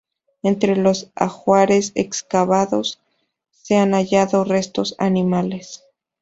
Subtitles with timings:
[0.41, 2.99] Entre los ajuares excavados
[3.51, 5.83] se han hallado restos animales.